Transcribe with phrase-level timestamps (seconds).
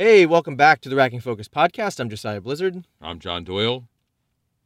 [0.00, 2.00] Hey, welcome back to the Racking Focus podcast.
[2.00, 2.86] I'm Josiah Blizzard.
[3.02, 3.86] I'm John Doyle.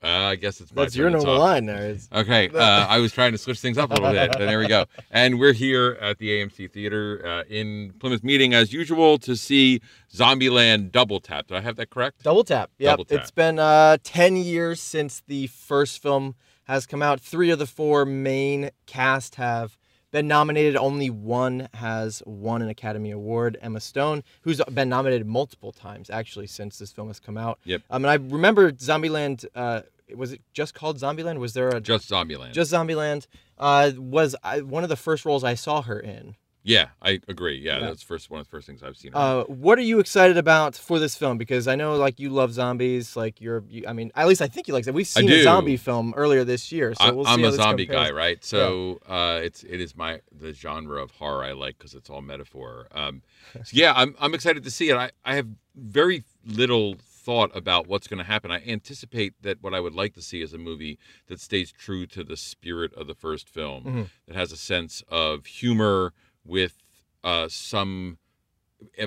[0.01, 1.87] Uh, I guess it's my That's your normal line there.
[1.91, 4.61] It's- Okay, uh, I was trying to switch things up a little bit, and there
[4.61, 4.85] we go.
[5.11, 9.81] And we're here at the AMC Theater uh, in Plymouth Meeting as usual to see
[10.15, 11.49] Zombieland Double Tap.
[11.49, 12.23] Do I have that correct?
[12.23, 12.71] Double tap.
[12.79, 16.37] Yeah, It's been uh, 10 years since the first film
[16.69, 17.19] has come out.
[17.19, 19.77] Three of the four main cast have
[20.15, 20.77] been nominated.
[20.77, 26.47] Only one has won an Academy Award, Emma Stone, who's been nominated multiple times actually
[26.47, 27.59] since this film has come out.
[27.65, 27.83] Yep.
[27.91, 29.45] Um, and I remember Zombieland.
[29.57, 29.81] Uh,
[30.15, 31.39] was it just called Zombieland?
[31.39, 32.53] Was there a Just Zombieland.
[32.53, 33.27] just Zombieland?
[33.59, 36.37] Uh, was I, one of the first roles I saw her in.
[36.65, 37.59] Yeah, I agree.
[37.59, 37.87] Yeah, Yeah.
[37.89, 39.13] that's first one of the first things I've seen.
[39.15, 41.39] Uh, what are you excited about for this film?
[41.39, 43.15] Because I know, like, you love zombies.
[43.17, 44.95] Like, you're, you, I mean, at least I think you like that.
[44.95, 48.09] We've seen a zombie film earlier this year, so I, we'll I'm a zombie compares.
[48.09, 48.43] guy, right?
[48.45, 52.23] So uh, it's it is my the genre of horror I like because it's all
[52.23, 52.89] metaphor.
[52.93, 54.97] Um, so yeah, I'm I'm excited to see it.
[54.97, 58.51] I, I have very little thought about what's going to happen.
[58.51, 60.99] I anticipate that what I would like to see is a movie
[61.29, 64.09] that stays true to the spirit of the first film, Mhm.
[64.29, 66.13] that has a sense of humor
[66.45, 66.83] with
[67.23, 68.19] uh, some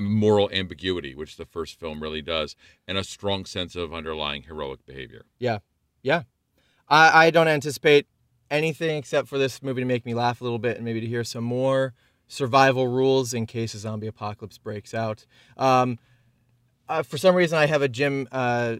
[0.00, 4.84] moral ambiguity, which the first film really does, and a strong sense of underlying heroic
[4.86, 5.22] behavior.
[5.38, 5.58] Yeah,
[6.02, 6.22] yeah.
[6.88, 8.06] I, I don't anticipate
[8.50, 11.06] anything except for this movie to make me laugh a little bit and maybe to
[11.06, 11.92] hear some more
[12.26, 15.26] survival rules in case a zombie apocalypse breaks out.
[15.56, 15.98] Um,
[16.88, 18.26] uh, for some reason, I have a Jim.
[18.32, 18.76] Uh,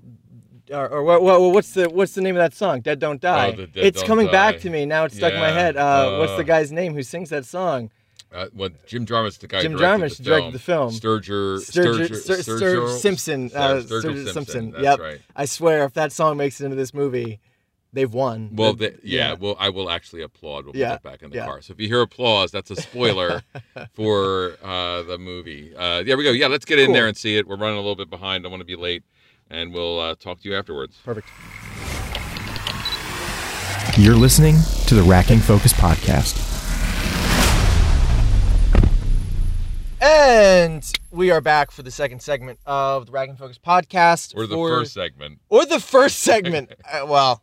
[0.71, 2.81] or, or what, what, what's the what's the name of that song?
[2.81, 3.49] Dead Don't Die.
[3.49, 5.05] Oh, Dead it's Don't coming back to me now.
[5.05, 5.77] It's stuck in my head.
[5.79, 7.91] Uh, what's the guy's name who sings that song?
[8.33, 10.91] Uh, well, Jim Jarmusch, the guy Jim who directed Jarmusch the directed the film.
[10.91, 13.49] Sturger, Sturger, Sturger, Stur- Stur- Simpson.
[13.51, 14.33] Stur- Uh, Sturgill Sturgill Simpson.
[14.35, 14.71] Simpson.
[14.73, 14.99] That's Yep.
[15.01, 15.21] right.
[15.35, 17.41] I swear, if that song makes it into this movie,
[17.95, 18.51] they've won.
[18.53, 21.31] Well, The- the, yeah, well, I will actually applaud when we Yeah, get back in
[21.31, 21.47] the yeah.
[21.47, 21.63] car.
[21.63, 23.43] So if you hear applause, that's a spoiler
[23.95, 25.73] for uh, the movie.
[25.75, 26.31] Uh, there we go.
[26.31, 26.95] Yeah, let's get in Cool.
[26.97, 27.47] there and see it.
[27.49, 28.45] We're running a little bit behind.
[28.45, 29.05] I want to be late,
[29.49, 30.99] and we'll uh, talk to you afterwards.
[31.03, 31.29] Perfect.
[33.97, 34.57] You're listening
[34.87, 36.45] to the Racking Focus Podcast.
[40.01, 44.37] And we are back for the second segment of the Racking Focus podcast.
[44.37, 45.41] Or the for- first segment.
[45.49, 46.73] Or the first segment.
[46.93, 47.43] uh, well,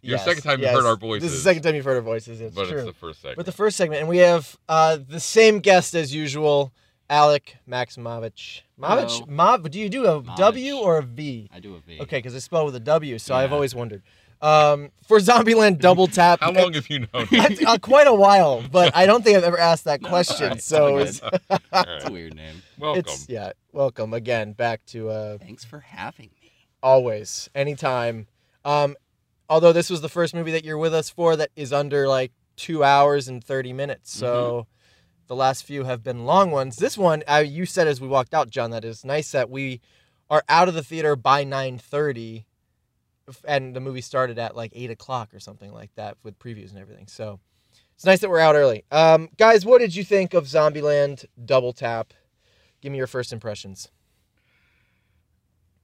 [0.00, 1.22] Your yes, second time you've heard our voices.
[1.24, 2.40] This is the second time you've heard our voices.
[2.40, 2.78] It's but true.
[2.78, 3.36] it's the first segment.
[3.38, 6.72] But the first segment, and we have uh, the same guest as usual,
[7.10, 8.62] Alec Maximovich.
[8.80, 9.24] Movich?
[9.26, 9.26] Hello.
[9.26, 9.68] Mov?
[9.70, 10.80] Do you do a W Movich.
[10.80, 11.50] or a V?
[11.52, 12.00] I do a V.
[12.02, 14.02] Okay, because it's spelled with a W, so I've always wondered.
[14.42, 16.40] Um, for Zombieland Double Tap.
[16.40, 17.26] How long have you known?
[17.30, 20.44] That's, uh, quite a while, but I don't think I've ever asked that question.
[20.48, 21.40] alright, so it's, good.
[21.72, 22.62] All It's a weird name.
[22.78, 23.00] Welcome.
[23.00, 23.52] it's yeah.
[23.72, 26.52] Welcome again back to uh, Thanks for having me.
[26.82, 28.26] always, anytime.
[28.64, 28.96] Um,
[29.48, 32.32] although this was the first movie that you're with us for that is under like
[32.56, 34.66] two hours and thirty minutes, so
[35.28, 36.76] the last few have been long ones.
[36.76, 39.80] This one, uh, you said as we walked out, John, that is nice that we
[40.28, 42.44] are out of the theater by nine thirty,
[43.44, 46.78] and the movie started at like eight o'clock or something like that with previews and
[46.78, 47.06] everything.
[47.06, 47.40] So
[47.94, 48.84] it's nice that we're out early.
[48.90, 52.12] Um, guys, what did you think of Zombieland Double Tap?
[52.82, 53.88] Give me your first impressions.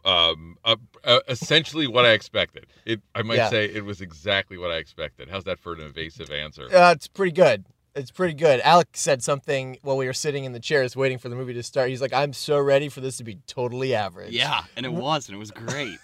[0.04, 2.66] um, uh, uh, essentially what I expected.
[2.84, 3.50] It, I might Yeah.
[3.50, 5.28] say, it was exactly what I expected.
[5.30, 6.64] How's that for an evasive answer?
[6.74, 7.66] Uh, it's pretty good.
[7.94, 8.60] It's pretty good.
[8.62, 11.62] Alec said something while we were sitting in the chairs waiting for the movie to
[11.62, 11.88] start.
[11.90, 15.28] He's like, "I'm so ready for this to be totally average." Yeah, and it was,
[15.28, 15.98] and it was great.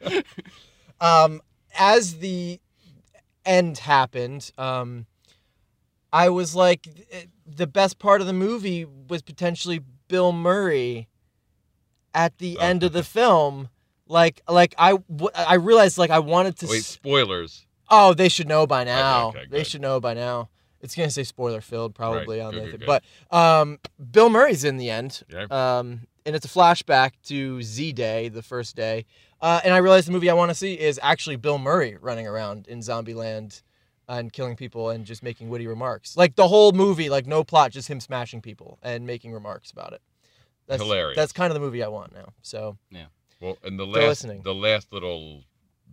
[1.02, 1.40] Um,
[1.78, 2.60] as the
[3.44, 5.06] end happened, um,
[6.12, 11.08] I was like, eh, the best part of the movie was potentially Bill Murray
[12.14, 13.68] at the end of the film.
[14.06, 14.98] Like, like I,
[15.34, 16.66] I realized like I wanted to.
[16.66, 17.66] Wait, s- spoilers.
[17.90, 19.28] Oh, they should know by now.
[19.28, 20.48] okay, they should know by now.
[20.80, 22.86] It's gonna say spoiler filled probably Right, on good, the good, thing.
[22.88, 23.02] good.
[23.30, 23.78] But um,
[24.10, 25.22] Bill Murray's in the end.
[25.32, 25.46] Yeah.
[25.50, 29.06] Um, and it's a flashback to Z Day, the first day.
[29.42, 32.26] Uh, and I realized the movie I want to see is actually Bill Murray running
[32.28, 33.60] around in Zombieland
[34.08, 36.16] and killing people and just making witty remarks.
[36.16, 39.92] Like the whole movie, like no plot, just him smashing people and making remarks about
[39.92, 40.00] it.
[40.68, 41.16] That's, Hilarious.
[41.16, 42.32] That's kind of the movie I want now.
[42.42, 43.06] So yeah.
[43.40, 44.42] Well, and the last, listening.
[44.42, 45.42] the last little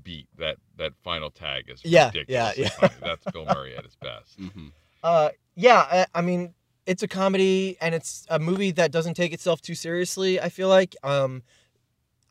[0.04, 2.70] beat, that that final tag is Yeah, ridiculously yeah, yeah.
[2.70, 2.94] funny.
[3.02, 4.36] That's Bill Murray at his best.
[4.40, 4.68] hmm
[5.04, 6.54] Uh, yeah, I, I mean,
[6.86, 10.40] it's a comedy and it's a movie that doesn't take itself too seriously.
[10.40, 11.42] I feel like, um,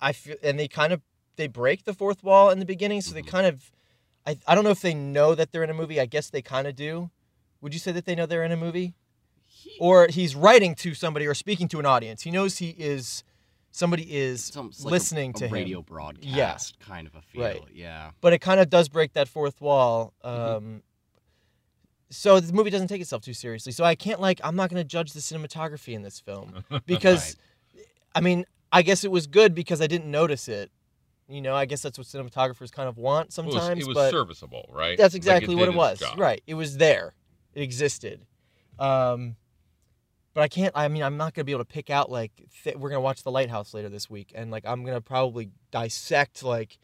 [0.01, 1.01] I feel, and they kind of
[1.39, 3.29] they break the fourth wall in the beginning, so they Mhm.
[3.29, 3.71] kind of,
[4.27, 5.99] I, I don't know if they know that they're in a movie.
[5.99, 7.11] I guess they kind of do.
[7.63, 8.93] Would you say that they know they're in a movie,
[9.81, 12.23] or he's writing to somebody or speaking to an audience?
[12.23, 13.25] He knows he is,
[13.73, 15.55] somebody is like listening a, to a him.
[15.55, 17.43] radio broadcast kind of a feel.
[17.43, 17.63] Right.
[17.73, 18.11] Yeah.
[18.21, 20.13] but it kind of does break that fourth wall.
[20.23, 20.83] Um, Mhm.
[22.11, 23.71] So the movie doesn't take itself too seriously.
[23.73, 27.37] So I can't like I'm not going to judge the cinematography in this film because
[28.15, 30.71] I mean, I guess it was good because I didn't notice it.
[31.29, 33.87] You know, I guess that's what cinematographers kind of want Well, it was- sometimes.
[33.87, 34.97] it was, serviceable, right?
[34.97, 35.99] that's Like, exactly what it was.
[35.99, 36.19] job.
[36.19, 36.43] Right.
[36.47, 37.15] It was there.
[37.55, 38.25] It existed.
[38.79, 39.37] Um,
[40.35, 40.73] but I can't.
[40.77, 42.31] I mean, I'm not gonna be able to pick out like
[42.63, 46.43] th- we're gonna watch The Lighthouse later this week, and like I'm gonna probably dissect
[46.45, 46.79] like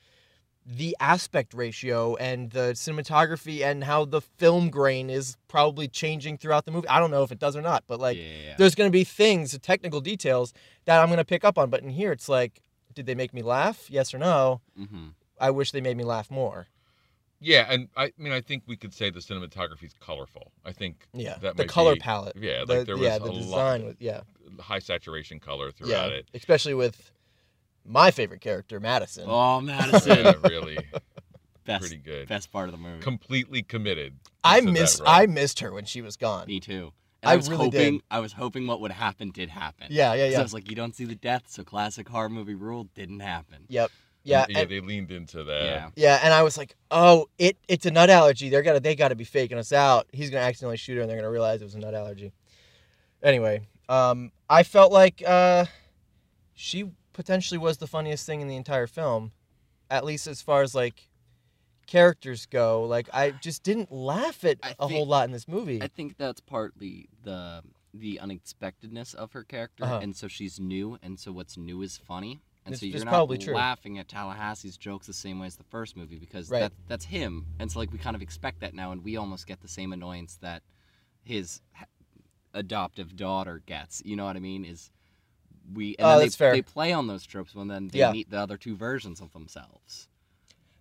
[0.66, 6.64] the aspect ratio and the cinematography and how the film grain is probably changing throughout
[6.64, 6.88] the movie.
[6.88, 8.54] I don't know if it does or not, but like yeah.
[8.56, 10.52] there's going to be things, technical details
[10.86, 11.68] that I'm going to pick up on.
[11.68, 12.62] But in here, it's like,
[12.94, 13.90] did they make me laugh?
[13.90, 14.60] Yes or no?
[14.78, 15.14] Mhm.
[15.40, 16.68] I wish they made me laugh more.
[17.40, 20.52] Yeah, and I, I mean, I think we could say the cinematography is colorful.
[20.64, 22.36] I think Yeah, that the might color be- palette.
[22.36, 23.96] Yeah, the, like there was yeah, a the lot design.
[23.98, 24.20] Yeah,
[24.60, 26.28] high saturation color yeah, throughout it.
[26.32, 27.10] especially with
[27.84, 29.24] my favorite character, Madison.
[29.26, 30.16] Oh, Madison.
[30.24, 30.78] Yeah, really,
[31.66, 32.28] best, pretty good.
[32.28, 33.02] best part of the movie.
[33.02, 34.14] Completely committed.
[34.42, 35.00] I to that miss.
[35.04, 36.46] I missed her when she was gone.
[36.46, 36.92] Me too.
[37.24, 38.02] And I I, was really hoping did.
[38.10, 39.86] I was hoping what would happen did happen.
[39.90, 40.38] Yeah, yeah, 'Cause yeah.
[40.38, 43.64] I was like, you don't see the death, so classic horror movie rule didn't happen.
[43.68, 43.90] Yep.
[44.26, 45.64] Yeah, yeah, and, they leaned into that.
[45.64, 45.90] Yeah.
[45.96, 48.48] yeah, and I was like, oh, it it's a nut allergy.
[48.48, 50.06] They're gonna they got to be faking us out.
[50.12, 52.32] He's gonna accidentally shoot her, and they're gonna realize it was a nut allergy.
[53.22, 55.66] Anyway, um, I felt like uh,
[56.54, 59.32] she potentially was the funniest thing in the entire film,
[59.90, 61.08] at least as far as like
[61.86, 62.84] characters go.
[62.84, 65.82] Like I just didn't laugh at I a whole lot in this movie.
[65.82, 70.00] I think that's partly the the unexpectedness of her character, Uh-huh.
[70.02, 73.10] and so she's new, and so what's new is funny, and It's- so you're not
[73.12, 73.54] probably true.
[73.54, 76.58] laughing at Tallahassee's jokes the same way as the first movie because Right.
[76.60, 79.46] that that's him, and so like we kind of expect that now, and we almost
[79.46, 80.64] get the same annoyance that
[81.22, 81.60] his
[82.52, 84.02] adoptive daughter gets.
[84.04, 84.64] You know what I mean?
[84.64, 84.90] Is
[85.72, 86.52] we and Oh, then they, fair.
[86.52, 88.12] they play on those tropes when then they Yeah.
[88.12, 90.08] meet the other two versions of themselves.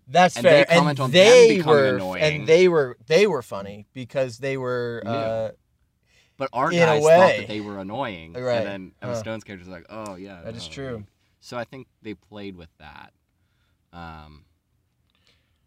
[0.08, 0.66] That's and they fair.
[0.66, 2.24] comment and on them they becoming were annoying.
[2.24, 5.12] and they were they were funny because they were New.
[5.12, 5.52] uh,
[6.38, 8.58] But our In a guys thought that they were annoying, Right.
[8.58, 9.20] and then Emma Huh.
[9.20, 11.08] Stone's character's like, "Oh yeah, that is no." true.
[11.40, 13.14] So I think they played with that.
[13.94, 14.46] Um,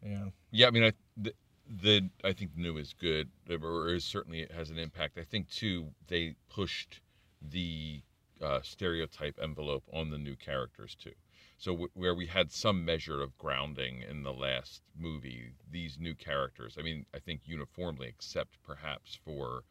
[0.04, 0.26] Yeah.
[0.50, 1.34] Yeah, I mean, I the,
[1.68, 5.18] the I think the new is good, or is certainly it has an impact.
[5.18, 7.00] I think too they pushed
[7.40, 8.02] the
[8.40, 11.12] uh, stereotype envelope on the new characters too.
[11.58, 16.14] So w- where we had some measure of grounding in the last movie, these new
[16.14, 19.64] characters, I mean, I think uniformly, except perhaps for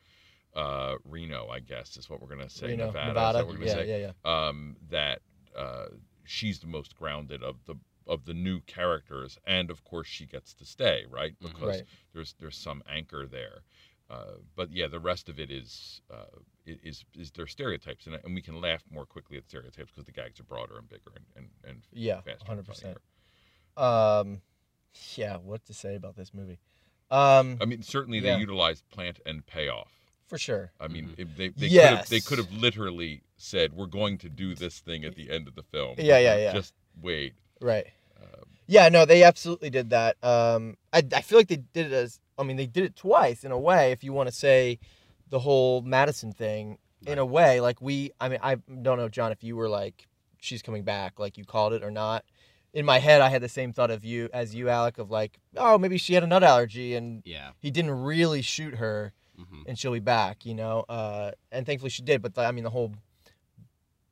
[0.56, 2.68] uh, Reno, I guess is what we're gonna say.
[2.68, 3.38] Reno, Nevada, Nevada.
[3.40, 4.00] that what we're Yeah, say?
[4.00, 4.48] yeah, yeah.
[4.48, 5.22] um, that
[5.56, 5.88] uh,
[6.24, 7.76] she's the most grounded of the
[8.08, 11.36] of the new characters, and of course she gets to stay, right?
[11.42, 11.50] Mhm.
[11.54, 11.84] Because Right.
[12.14, 13.64] there's there's some anchor there.
[14.10, 16.26] Uh, but yeah, the rest of it is uh,
[16.66, 20.12] is is their stereotypes, and, and we can laugh more quickly at stereotypes because the
[20.12, 22.98] gags are broader and bigger and and, and Yeah, hundred and percent.
[23.78, 24.42] Um,
[25.16, 26.60] yeah, what to say about this movie?
[27.12, 28.36] Um, I mean, certainly Yeah.
[28.36, 29.92] they utilized plant and payoff.
[30.28, 30.72] for sure.
[30.80, 31.20] I mean, Mhm.
[31.20, 34.80] if they they could have they could have literally said, "We're going to do this
[34.80, 36.54] thing at the end of the film." Yeah, yeah, yeah.
[36.54, 37.36] Just wait.
[37.62, 37.86] Right.
[38.20, 40.18] Um, Yeah, no, they absolutely did that.
[40.24, 43.44] Um, I, I feel like they did it as, I mean, they did it twice
[43.44, 43.92] in a way.
[43.92, 44.80] If you want to say
[45.30, 49.32] the whole Madison thing, in a way, like we, I mean, I don't know, John,
[49.32, 50.08] if you were like,
[50.40, 52.26] she's coming back, like you called it or not.
[52.74, 55.40] In my head, I had the same thought of you as you, Alec, of like,
[55.56, 57.52] oh, maybe she had a nut allergy and yeah.
[57.60, 59.14] he didn't really shoot her.
[59.38, 60.86] hmm and she'll be back, you know.
[60.90, 62.22] Uh, and thankfully she did.
[62.22, 62.94] But the, I mean, the whole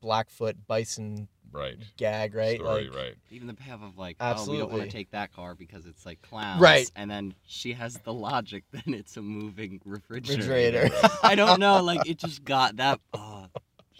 [0.01, 1.75] Blackfoot bison right.
[1.97, 2.59] gag, right?
[2.59, 3.15] Story, like, right.
[3.31, 6.05] Even the payoff of like, oh, we don't want to take that car because it's
[6.05, 6.61] like clowns.
[6.61, 6.89] Right.
[6.95, 10.83] And then she has the logic, then it's a moving refrigerator.
[10.83, 11.09] refrigerator.
[11.23, 12.99] I don't know, like it just got that.
[13.13, 13.45] Oh,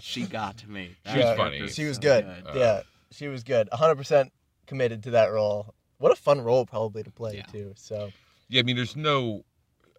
[0.01, 0.96] she got to me.
[1.12, 1.68] She was funny.
[1.68, 2.25] She was so good.
[2.25, 3.70] Uh, yeah, she was good.
[3.72, 4.30] 100%
[4.66, 5.74] committed to that role.
[5.98, 7.44] What a fun role probably to play Yeah.
[7.44, 7.74] too.
[7.77, 8.12] So
[8.50, 9.46] Yeah, I mean, there's no.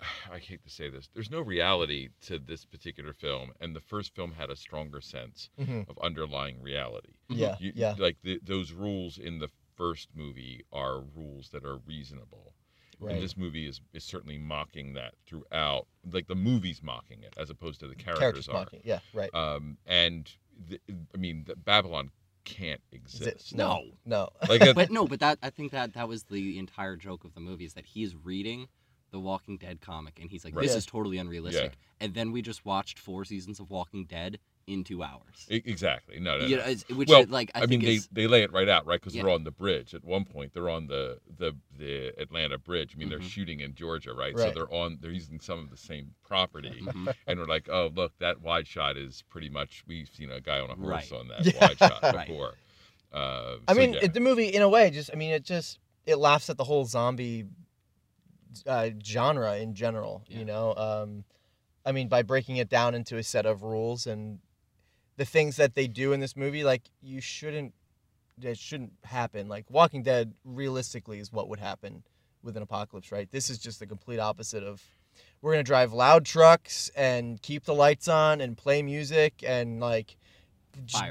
[0.32, 1.08] I hate to say this.
[1.14, 5.50] There's no reality to this particular film, and the first film had a stronger sense
[5.60, 5.88] mhm.
[5.88, 7.14] of underlying reality.
[7.28, 11.78] yeah, You, yeah, Like the, those rules in the first movie are rules that are
[11.86, 12.54] reasonable.
[13.00, 13.14] right.
[13.14, 15.86] And this movie is, is certainly mocking that throughout.
[16.10, 18.52] Like the movie's mocking it, as opposed to the characters, Characters are.
[18.54, 18.82] mocking.
[18.84, 19.34] Yeah, right.
[19.34, 20.30] Um, and
[20.68, 20.80] the,
[21.14, 22.10] I mean, the, Babylon
[22.44, 23.56] can't Is it- exist.
[23.56, 24.28] no, no.
[24.48, 27.34] Like a, but no, but that I think that that was the entire joke of
[27.34, 28.68] the movie is that he's reading
[29.14, 30.62] the Walking Dead comic and he's like, Right.
[30.64, 30.78] this Yeah.
[30.78, 31.74] is totally unrealistic.
[32.00, 35.46] And then we just watched four seasons of Walking Dead in two hours.
[35.48, 36.18] e- exactly.
[36.18, 36.62] No, no, You no.
[36.64, 38.50] know, it's- which well, is, like I, I, think mean, they, is they lay it
[38.50, 39.00] right out, right?
[39.00, 39.22] Because Yeah.
[39.22, 39.94] they're on the bridge.
[39.94, 42.94] At one point, they're on the the, the Atlanta bridge.
[42.94, 43.28] I mean, they're Mhm.
[43.30, 44.36] shooting in Georgia, right?
[44.36, 44.54] So Right.
[44.54, 44.98] they're on.
[45.00, 47.14] They're using some of the same property, Mhm.
[47.28, 49.84] and we're like, oh, look, that wide shot is pretty much.
[49.86, 51.20] We've seen a guy on a horse Right.
[51.20, 51.60] on that Yeah.
[51.68, 52.26] wide shot Right.
[52.26, 52.54] before.
[53.12, 54.00] Uh, I so, mean, yeah.
[54.04, 56.64] it, the movie in a way just, I mean, it just it laughs at the
[56.64, 57.44] whole zombie
[58.66, 60.22] uh, genre in general.
[60.28, 60.38] Yeah.
[60.38, 61.24] You know, um,
[61.84, 64.38] I mean, by breaking it down into a set of rules and
[65.16, 67.74] the things that they do in this movie, like you shouldn't,
[68.40, 69.48] it shouldn't happen.
[69.48, 72.02] Like Walking Dead, realistically, is what would happen
[72.42, 73.30] with an apocalypse, right?
[73.30, 74.82] This is just the complete opposite of.
[75.40, 80.16] We're gonna drive loud trucks and keep the lights on and play music and like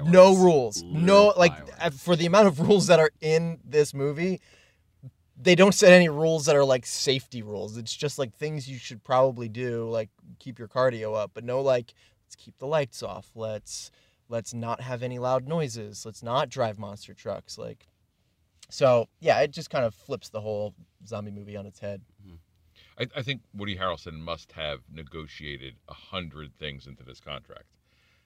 [0.05, 1.77] no rules, no like fireworks.
[1.79, 4.41] uh, for the amount of rules that are in this movie,
[5.41, 7.77] they don't set any rules that are like safety rules.
[7.77, 10.09] It's just like things you should probably do, like
[10.39, 11.93] keep your cardio up, but no like
[12.25, 13.29] let's keep the lights off.
[13.35, 13.91] Let's
[14.29, 16.05] let's not have any loud noises.
[16.05, 17.57] Let's not drive monster trucks.
[17.57, 17.87] Like
[18.69, 20.73] so, yeah, it just kind of flips the whole
[21.05, 22.01] zombie movie on its head.
[22.25, 22.35] Mm-hmm.
[22.99, 27.65] I, I think Woody Harrelson must have negotiated a hundred things into this contract.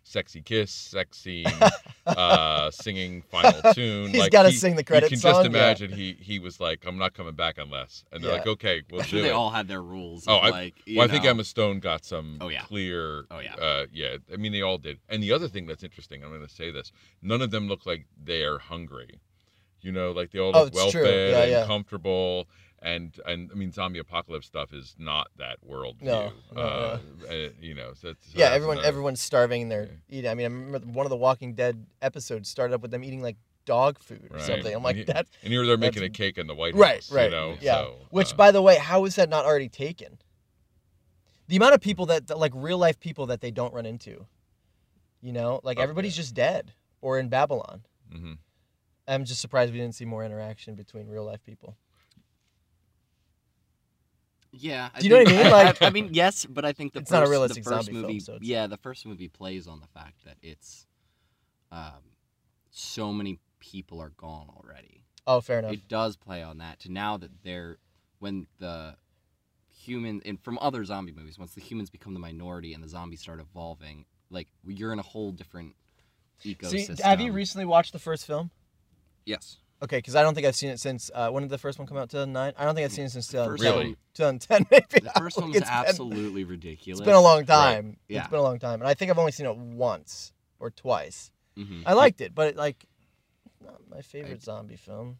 [0.09, 1.45] Sexy kiss, sex scene,
[2.05, 4.09] uh, singing final tune.
[4.11, 5.47] He's like, gotta he- sing the You credit can song, just yeah.
[5.59, 8.37] imagine he he was like, "I'm not coming back unless," and they're Yeah.
[8.37, 10.23] like, "Okay, we'll I'm sure do they it." all had their rules.
[10.25, 11.25] Oh, of, I- like, you Well, I think.
[11.25, 12.61] Emma Stone got some Oh, yeah.
[12.61, 13.25] clear.
[13.29, 13.55] Oh, yeah.
[13.55, 14.15] Uh, yeah.
[14.33, 14.99] I mean, they all did.
[15.09, 17.85] And the other thing that's interesting, I'm going to say this: none of them look
[17.85, 19.19] like they are hungry.
[19.81, 21.03] You know, like they all Oh, look it's well true.
[21.03, 21.65] fed Yeah, and yeah.
[21.65, 22.47] comfortable.
[22.79, 27.33] And and I mean, zombie apocalypse stuff is not that world No, no, uh, uh,
[27.59, 30.29] you know, so so yeah, everyone another- everyone's starving and they're eating.
[30.29, 33.21] I mean, I remember one of the Walking Dead episodes started up with them eating
[33.23, 34.45] like dog food or Right.
[34.45, 34.73] something.
[34.75, 36.95] I'm like, And you- that's And here they're making a cake in the White right,
[36.97, 37.11] House.
[37.11, 37.73] right, You know, yeah.
[37.73, 40.19] so, Which, uh, by the way, how is that not already taken?
[41.47, 44.27] The amount of people that, that like real life people that they don't run into,
[45.21, 47.83] you know, like Oh, everybody's just dead or in Babylon.
[48.13, 48.37] mhm.
[49.07, 51.75] I'm just surprised we didn't see more interaction between real life people.
[54.51, 54.89] Yeah.
[54.99, 55.51] Do you know what I mean?
[55.51, 57.85] Like- I, mean, yes, but I think the It's first, not a realistic the first
[57.85, 60.87] zombie film, movie, so yeah, the first movie plays on the fact that it's,
[61.71, 62.01] um,
[62.71, 65.03] so many people are gone already.
[65.25, 65.73] Oh, fair enough.
[65.73, 67.77] It does play on that to now that they're
[68.19, 68.95] when the
[69.69, 73.21] human and from other zombie movies, once the humans become the minority and the zombies
[73.21, 75.75] start evolving, like you're in a whole different
[76.39, 76.99] See, ecosystem.
[77.01, 78.51] have you recently watched the first film?
[79.25, 79.57] Yes.
[79.83, 81.87] Okay, because I don't think I've seen it since uh, when did the first one
[81.87, 82.09] come out?
[82.09, 82.53] 2009.
[82.57, 83.73] I don't think I've seen it since first 2010.
[83.79, 83.95] Really?
[84.15, 85.05] 2010 maybe.
[85.05, 86.99] The first one was It's been- absolutely ridiculous.
[86.99, 87.97] It's been a long time.
[88.07, 88.21] Yeah.
[88.21, 91.29] It's been a long time, and I think I've only seen it once or twice.
[91.57, 91.83] Mhm.
[91.85, 92.85] I liked it, but like,
[93.63, 95.19] not my favorite I- zombie film.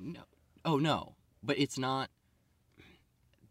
[0.00, 0.20] No.
[0.64, 1.14] Oh no.
[1.42, 2.08] But it's not.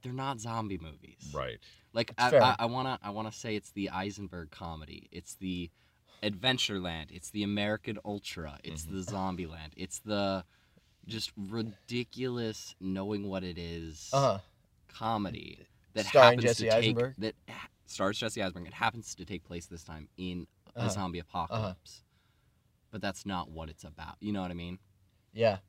[0.01, 1.31] They're not zombie movies.
[1.33, 1.59] right.
[1.93, 2.35] Like I.
[2.37, 5.09] I, I wanna I wanna say it's the Eisenberg comedy.
[5.11, 5.69] It's the
[6.23, 7.07] Adventureland.
[7.11, 8.59] It's the American Ultra.
[8.63, 8.95] It's Mm-hmm.
[8.95, 9.71] the Zombieland.
[9.75, 10.43] It's the
[11.07, 14.39] just ridiculous knowing what it is Uh huh.
[14.87, 15.59] comedy
[15.93, 17.15] that Starring happens Jesse to take Eisenberg?
[17.17, 17.35] that
[17.85, 18.67] stars Jesse Eisenberg.
[18.67, 20.89] It happens to take place this time in a Uh-huh.
[20.89, 22.03] zombie apocalypse.
[22.91, 24.17] But that's not what it's about.
[24.19, 24.79] You know what I mean?
[25.33, 25.59] Yeah.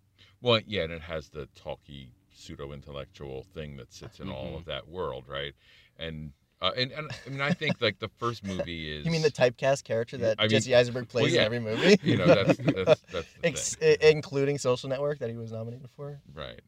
[0.40, 4.56] Well, yeah, and it has the talky pseudo intellectual thing that sits in all Mhm.
[4.56, 5.54] of that world, right?
[5.96, 6.32] And
[6.62, 9.04] uh, and, and I mean, I think like the first movie is.
[9.04, 11.40] You mean the typecast character that I mean- Jesse Eisenberg plays yeah.
[11.40, 11.98] in every movie?
[12.02, 13.96] You know, that's that's, that's the Ex- thing.
[14.02, 16.20] i- including Social Network that he was nominated for.
[16.34, 16.60] right.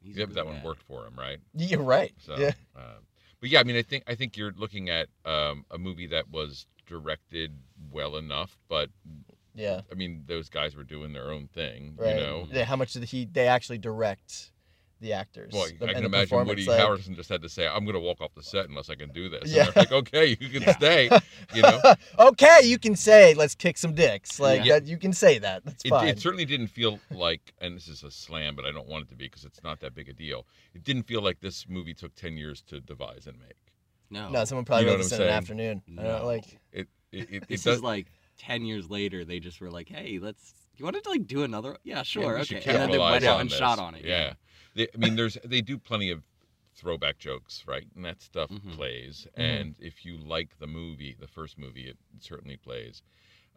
[0.00, 1.38] He's a Yeah, but that good one worked for him, right?
[1.54, 2.12] You're right.
[2.24, 2.52] So, yeah.
[2.76, 3.02] um,
[3.40, 6.30] but yeah, I mean, I think I think you're looking at um, a movie that
[6.30, 7.52] was directed
[7.90, 8.90] well enough, but
[9.56, 9.80] Yeah.
[9.90, 12.14] I mean, those guys were doing their own thing, Right.
[12.14, 12.46] you know.
[12.50, 13.24] Yeah, how much did he?
[13.24, 14.52] They actually direct
[15.00, 15.52] the actors.
[15.52, 17.94] Well, the- I can imagine performance, Woody like- Harrelson just had to say, "I'm going
[17.94, 19.66] to walk off the set unless I can do this." Yeah.
[19.66, 20.76] And they're like, "Okay, you can Yeah.
[20.76, 21.10] stay."
[21.54, 21.80] You know,
[22.18, 24.38] okay, you can say let's kick some dicks.
[24.38, 24.74] Like Yeah.
[24.80, 25.64] that, you can say that.
[25.64, 26.08] That's it, fine.
[26.08, 29.08] it certainly didn't feel like, and this is a slam, but I don't want it
[29.10, 30.46] to be because it's not that big a deal.
[30.74, 33.56] It didn't feel like this movie took ten years to devise and make.
[34.10, 34.28] No.
[34.30, 35.82] no, someone probably You know wrote what this in an afternoon.
[35.86, 36.02] No.
[36.02, 36.58] don't like.
[36.72, 37.76] It it, it, This it does.
[37.78, 39.24] is like ten years later.
[39.24, 40.52] They just were like, "Hey, let's.
[40.76, 41.76] You wanted to like do another?
[41.82, 43.58] Yeah, yeah, sure, we okay." And then they went out and this.
[43.58, 44.04] shot on it.
[44.04, 44.34] Yeah,
[44.78, 46.22] They, I mean, there's they do plenty of
[46.74, 47.86] throwback jokes, right?
[47.96, 48.74] And that stuff Mhm.
[48.74, 49.26] plays.
[49.36, 49.42] Mhm.
[49.44, 53.02] And if you like the movie, the first movie, it certainly plays.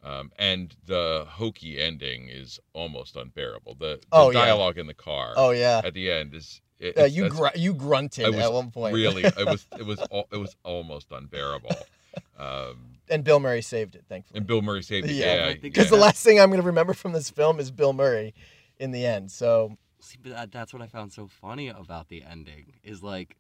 [0.03, 3.75] Um, and the hokey ending is almost unbearable.
[3.75, 4.39] The, the Oh, yeah.
[4.45, 5.81] dialogue in the car Oh yeah.
[5.83, 8.95] at the end is it, Uh, you gr- you grunted I was at one point.
[8.95, 11.75] really it was it was al- it was almost unbearable.
[12.39, 14.39] Um, and Bill Murray saved it, thankfully.
[14.39, 15.13] and Bill Murray saved it.
[15.13, 15.89] Yeah, Yeah, Because yeah.
[15.91, 18.33] the last thing I'm gonna remember from this film is Bill Murray,
[18.79, 19.31] in the end.
[19.31, 23.38] So See, but that, that's what I found so funny about the ending is like,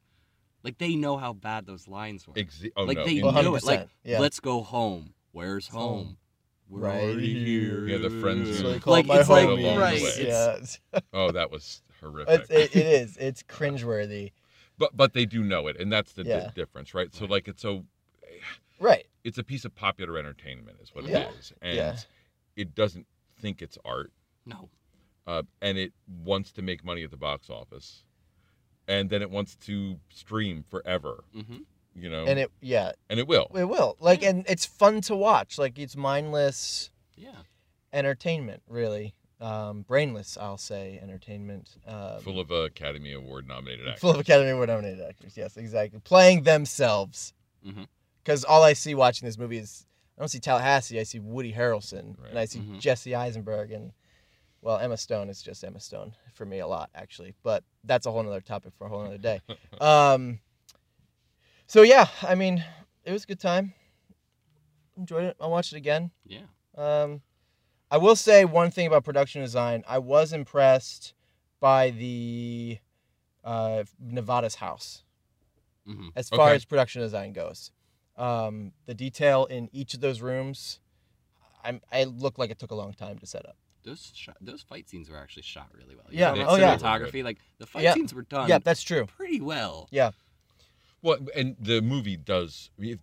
[0.63, 2.33] like they know how bad those lines were.
[2.35, 3.63] Exa- oh like no, they in- Well, knew it.
[3.63, 4.19] Like, yeah.
[4.19, 5.13] let's go home.
[5.31, 6.05] Where's home.
[6.05, 6.17] home?
[6.69, 7.85] We're Right already here.
[7.85, 7.87] here.
[7.87, 11.51] Yeah, the friends so who- they call Like, my it's like- right, Yeah, oh, that
[11.51, 12.41] was horrific.
[12.41, 13.17] it's, it, it is.
[13.17, 14.31] It's cringeworthy.
[14.77, 16.51] but but they do know it, and that's the di- Yeah.
[16.55, 17.13] difference, right?
[17.13, 17.31] So Right.
[17.31, 17.85] like it's so
[18.79, 19.05] Right.
[19.23, 21.19] it's a piece of popular entertainment, is what Yeah.
[21.29, 21.97] it is, and Yeah.
[22.55, 23.05] it doesn't
[23.39, 24.11] think it's art,
[24.45, 24.69] No.
[25.27, 28.03] Uh, and it wants to make money at the box office,
[28.87, 31.57] and then it wants to stream forever, Mm-hmm.
[31.95, 33.49] you know, and it yeah and it will.
[33.55, 37.31] it will like and it's fun to watch like it's mindless Yeah.
[37.93, 43.99] entertainment really um, brainless I'll say entertainment um, Full of Academy Award nominated actors.
[44.01, 47.33] full of Academy Award nominated actors yes exactly playing themselves
[47.67, 47.87] Mhm.
[48.23, 49.85] because all I see watching this movie is
[50.17, 52.29] I don't see Tallahassee I see Woody Harrelson Right.
[52.29, 52.79] and I see Mhm.
[52.79, 53.91] Jesse Eisenberg and
[54.61, 58.11] well Emma Stone is just Emma Stone for me a lot actually but that's a
[58.11, 59.41] whole nother topic for a whole nother day
[59.81, 60.39] um,
[61.67, 62.63] so yeah I mean
[63.03, 63.73] it was a good time
[64.97, 66.41] enjoyed it I'll watch it again Yeah.
[66.77, 67.21] um,
[67.89, 69.83] I will say one thing about production design.
[69.85, 71.13] I was impressed
[71.59, 72.77] by the
[73.43, 75.03] uh, Nevada's house
[75.85, 76.55] hmm as far Okay.
[76.55, 77.71] as production design goes.
[78.15, 80.79] Um, the detail in each of those rooms,
[81.63, 83.55] I'm, I look like it took a long time to set up.
[83.83, 86.05] Those shot, those fight scenes were actually shot really well.
[86.09, 86.33] Yeah.
[86.33, 86.77] Know, Oh, yeah.
[86.77, 87.93] Cinematography, like the fight Yeah.
[87.93, 88.47] scenes were done.
[88.47, 89.05] yeah, that's true.
[89.05, 89.87] pretty well.
[89.91, 90.11] Yeah.
[91.01, 92.69] Well, and the movie does.
[92.77, 92.99] If,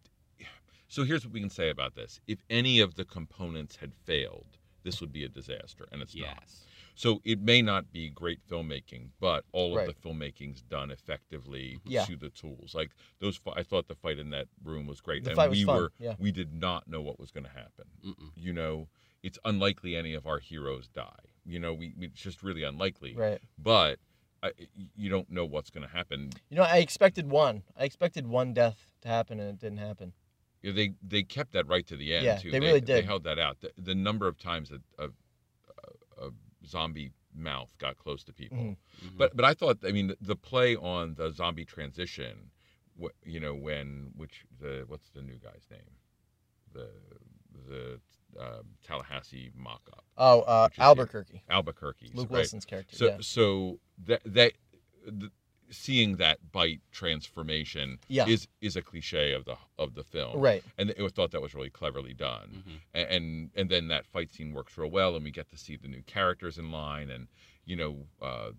[0.88, 4.46] so here's what we can say about this: if any of the components had failed,
[4.84, 6.38] this would be a disaster, and it's not.
[6.40, 6.64] Yes.
[6.94, 11.90] So it may not be great filmmaking, but all of the filmmaking's done effectively mm-hmm.
[11.92, 12.04] Yeah.
[12.06, 12.74] to the tools.
[12.74, 15.58] Like those, I thought the fight in that room was great, The and fight was
[15.60, 16.14] we fun, were yeah.
[16.18, 17.84] we did not know what was going to happen.
[18.04, 18.30] Mm-mm.
[18.34, 18.88] You know,
[19.22, 21.24] it's unlikely any of our heroes die.
[21.44, 23.14] You know, we, we it's just really unlikely.
[23.16, 23.40] Right.
[23.58, 23.98] But
[24.42, 24.52] I,
[24.96, 26.30] you don't know what's going to happen.
[26.50, 27.62] You know, I expected one.
[27.76, 30.12] I expected one death to happen, and it didn't happen.
[30.62, 32.50] Yeah, They they kept that right to the end Yeah, too.
[32.50, 33.04] they really They did.
[33.04, 33.60] held that out.
[33.60, 35.04] The, the number of times that a,
[36.22, 36.30] a, a
[36.66, 38.58] zombie mouth got close to people.
[38.58, 38.76] Mhm.
[39.04, 39.16] Mhm.
[39.16, 42.50] But but I thought I mean the, the play on the zombie transition,
[43.00, 45.92] wh- you know when which the what's the new guy's name,
[46.72, 46.88] the
[47.68, 48.00] the
[48.38, 51.42] um, Tallahassee mock-up Oh, uh, Which is Albuquerque.
[51.50, 52.10] Albuquerque.
[52.14, 52.38] Luke right?
[52.38, 52.96] Wilson's character.
[52.96, 53.16] So yeah.
[53.20, 54.52] so that that
[55.06, 55.30] the,
[55.70, 58.26] seeing that bite transformation Yeah.
[58.26, 60.40] is is a cliche of the of the film.
[60.40, 60.62] Right.
[60.78, 62.80] And it was thought that was really cleverly done Mhm.
[62.94, 65.76] and, and and then that fight scene works real well and we get to see
[65.76, 67.28] the new characters in line and
[67.64, 68.50] you know uh,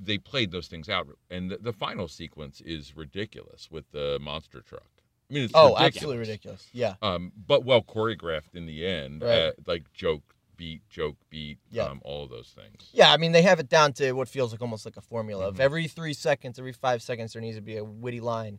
[0.00, 4.60] they played those things out and the, the final sequence is ridiculous with the monster
[4.60, 4.90] truck
[5.30, 5.86] i mean it's Oh, ridiculous.
[5.96, 6.66] absolutely ridiculous.
[6.72, 6.94] Yeah.
[7.02, 9.38] um but well choreographed in the end Right.
[9.38, 10.22] uh, like joke
[10.56, 11.84] beat joke beat Yeah.
[11.84, 14.50] um all of those things Yeah, I mean they have it down to what feels
[14.52, 15.60] like almost like a formula of Mhm.
[15.60, 18.58] every three seconds, every five seconds, there needs to be a witty line,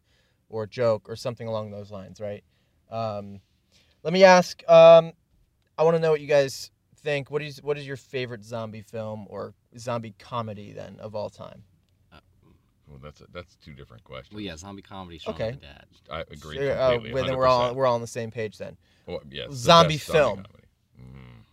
[0.49, 2.43] or a joke, or something along those lines, right?
[2.89, 3.41] Um,
[4.03, 4.63] let me ask.
[4.69, 5.11] Um,
[5.77, 7.29] I want to know what you guys think.
[7.29, 11.63] What is what is your favorite zombie film or zombie comedy then of all time?
[12.89, 15.49] Well that's a, that's two different questions Well, yeah, zombie comedy, Shaun Okay.
[15.49, 15.85] of the Dead.
[16.11, 18.57] i agree So, uh, completely well, then we're all we're all on the same page
[18.57, 18.77] then.
[19.05, 20.35] Well, yes, the zombie best film.
[20.37, 20.63] comedy.
[20.99, 21.43] Mhm.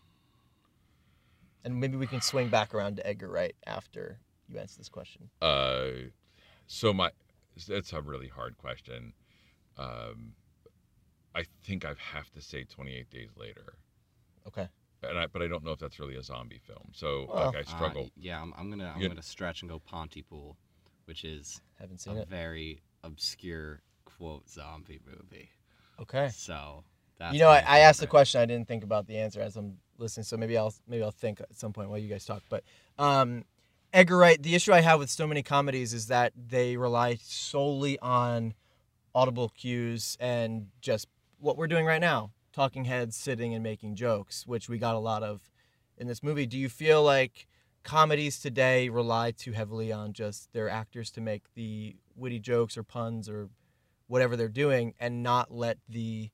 [1.65, 4.19] And maybe we can swing back around to Edgar Wright after
[4.49, 5.29] you answer this question.
[5.43, 5.89] Uh,
[6.67, 7.11] so my
[7.69, 9.13] that's a really hard question.
[9.79, 10.35] Um,
[11.35, 13.75] I think I have to say 28 Days Later,
[14.47, 14.69] Okay.
[15.03, 16.91] and I but I don't know if that's really a zombie film.
[16.95, 18.11] So Well, like I Uh, struggle.
[18.17, 20.57] yeah, I'm, I'm gonna I'm You- gonna stretch and go Pontypool,
[21.07, 22.29] which is Haven't seen a it.
[22.29, 25.51] very obscure quote zombie movie.
[26.01, 26.29] Okay.
[26.33, 26.85] So
[27.19, 28.41] that's you know, I, I asked the question.
[28.41, 31.41] I didn't think about the answer as I'm listening, so maybe I'll maybe I'll think
[31.41, 32.43] at some point while you guys talk.
[32.49, 32.65] But
[32.99, 33.45] um,
[33.93, 37.99] Edgar Wright, the issue I have with so many comedies is that they rely solely
[38.01, 38.55] on
[39.15, 44.47] audible cues and just what we're doing right now, talking heads sitting and making jokes,
[44.47, 45.41] which we got a lot of
[45.97, 46.45] in this movie.
[46.45, 47.47] Do you feel like
[47.91, 52.83] comedies today rely too heavily on just their actors to make the witty jokes or
[52.83, 53.49] puns or
[54.09, 56.29] whatever they're doing and not let the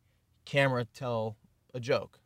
[0.46, 1.36] camera tell
[1.74, 2.20] a joke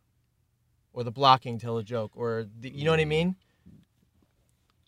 [0.93, 3.07] or the blocking tell a joke or the, you know what I Mm.
[3.09, 3.35] mean?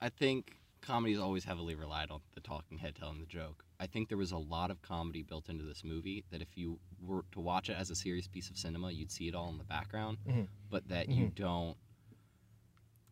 [0.02, 3.66] I think comedy's always heavily relied on the talking head telling the joke.
[3.78, 6.80] I think there was a lot of comedy built into this movie that if you
[7.02, 9.58] were to watch it as a serious piece of cinema, you'd see it all in
[9.58, 10.48] the background, Mhm.
[10.70, 11.76] but that you don't.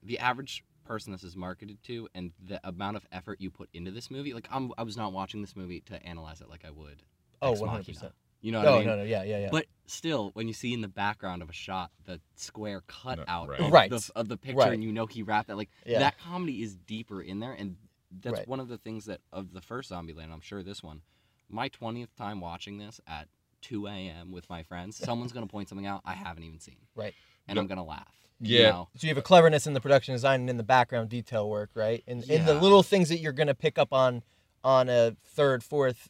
[0.02, 3.91] The average person this is marketed to and the amount of effort you put into
[3.91, 6.71] this movie, like I'm, I was not watching this movie to analyze it like I
[6.71, 7.04] would.
[7.41, 7.88] Oh, Ex 100%.
[7.88, 8.13] Machina.
[8.41, 8.88] You know what No, I mean?
[8.88, 9.50] no, no, yeah, yeah, yeah.
[9.52, 13.23] But still, when you see in the background of a shot the square cut No,
[13.28, 13.60] out right.
[13.60, 13.89] of, Right.
[13.89, 14.73] the, of the picture, Right.
[14.73, 16.00] and you know he wrapped that, like Yeah.
[16.00, 17.78] that comedy is deeper in there, and
[18.12, 18.47] that's Right.
[18.47, 20.32] one of the things that of the first Zombieland.
[20.32, 21.02] I'm sure this one,
[21.50, 23.28] my twentieth time watching this at
[23.62, 24.32] 2 a.m.
[24.32, 27.15] with my friends, someone's gonna point something out I haven't even seen, Right.
[27.47, 27.62] And No.
[27.62, 28.27] I'm gonna laugh.
[28.39, 28.71] You Yeah.
[28.71, 28.89] know?
[28.95, 31.71] so you have a cleverness in the production design and in the background detail work,
[31.76, 32.04] right?
[32.08, 34.23] And in the little things that you're going to pick up on
[34.63, 36.10] on a third, fourth,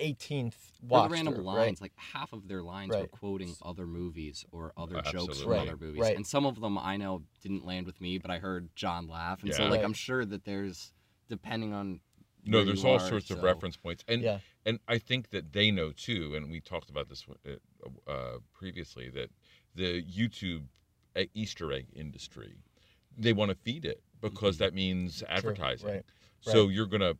[0.00, 0.54] 18th
[0.88, 1.80] Or watch the random through, lines, right?
[1.82, 5.60] like half of their lines were quoting other movies or other Uh, jokes from Right,
[5.68, 6.16] other movies, right.
[6.16, 9.42] and some of them I know didn't land with me, but I heard John laugh,
[9.42, 9.84] and so like Right.
[9.84, 10.92] I'm sure that there's
[11.28, 12.00] depending on
[12.44, 14.38] No, there's all are, sorts of reference points, and Yeah.
[14.64, 19.10] and I think that they know too, and we talked about this uh, uh, previously
[19.10, 19.30] that
[19.74, 20.66] the YouTube
[21.34, 22.56] Easter egg industry,
[23.16, 25.88] they want to feed it because that means advertising.
[25.88, 26.04] right,
[26.40, 27.14] So you're gonna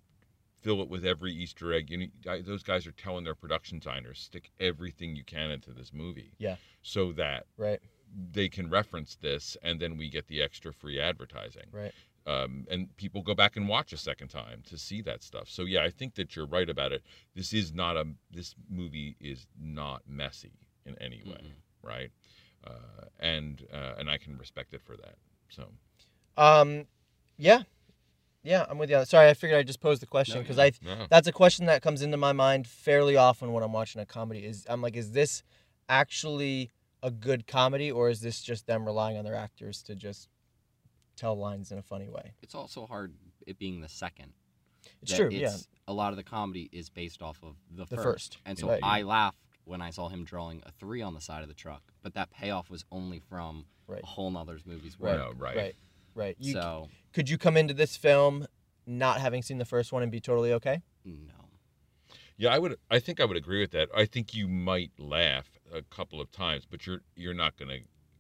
[0.61, 1.91] fill it with every Easter egg.
[1.91, 5.73] You know, I- those guys are telling their production designers stick everything you can into
[5.73, 6.35] this movie.
[6.39, 6.57] Yeah.
[6.83, 7.81] So that Right.
[8.15, 11.93] they can reference this, and then we get the extra free advertising Right.
[12.27, 15.49] um, and people go back and watch a second time to see that stuff.
[15.51, 17.03] So yeah, I think that you're right about it.
[17.35, 20.53] This is not a this movie is not messy
[20.87, 22.13] in any way, right?
[22.67, 25.17] Uh, and uh, and I can respect it for that.
[25.49, 25.69] So
[26.37, 26.87] Um,
[27.37, 27.63] yeah,
[28.43, 28.97] yeah, I'm with you.
[28.97, 29.09] on that.
[29.09, 31.07] Sorry, I figured I just posed the question because I no.
[31.11, 34.45] that's a question that comes into my mind fairly often when I'm watching a comedy.
[34.45, 35.43] Is I'm like, is this
[35.89, 36.71] actually
[37.03, 40.29] a good comedy or is this just them relying on their actors to just
[41.17, 42.33] tell lines in a funny way?
[42.43, 43.13] It's also hard
[43.47, 44.33] it being the second.
[45.03, 45.39] It's that true, yeah.
[45.49, 48.05] it's- A lot of the comedy is based off of the, The first.
[48.35, 48.81] first, And so right.
[48.83, 51.83] I laughed when I saw him drawing a three on the side of the truck,
[52.03, 54.03] but that payoff was only from Right.
[54.03, 55.19] a whole nother's movie's Right.
[55.19, 55.37] work.
[55.37, 55.57] No, right.
[55.57, 55.77] Right,
[56.15, 56.37] right.
[56.39, 58.47] You, So could you come into this film
[58.87, 60.83] not having seen the first one and be totally okay?
[61.05, 61.35] no.
[62.39, 62.77] Yeah, I would.
[62.91, 63.89] I think I would agree with that.
[63.95, 67.79] I think you might laugh a couple of times, but you're you're not gonna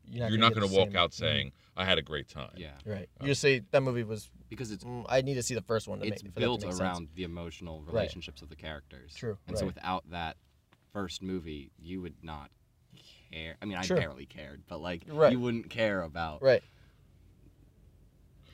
[0.09, 2.53] You're you're not gonna walk same- out saying I had a great time.
[2.57, 2.75] Yeah.
[2.85, 3.09] Right.
[3.21, 4.31] You just say that movie was.
[4.49, 6.41] Because it's mm, I need to see the first one to it's make for to
[6.41, 6.81] built make sense.
[6.81, 9.15] around the emotional relationships of the characters.
[9.15, 10.37] True, And so without that
[10.93, 12.51] first movie, you would not
[13.33, 13.57] care.
[13.61, 13.97] I mean, I Sure.
[13.97, 15.33] barely cared, but like Right.
[15.33, 16.63] you wouldn't care about Right.